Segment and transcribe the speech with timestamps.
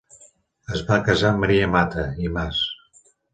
[0.77, 2.65] Es va casar amb Maria Mata i Mas.